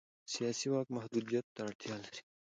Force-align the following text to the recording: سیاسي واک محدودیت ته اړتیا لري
سیاسي 0.33 0.67
واک 0.71 0.87
محدودیت 0.97 1.45
ته 1.55 1.61
اړتیا 1.67 1.95
لري 2.03 2.21